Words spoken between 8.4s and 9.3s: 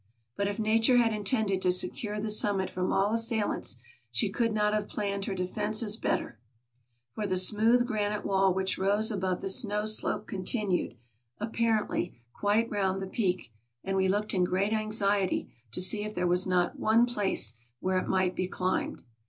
which rose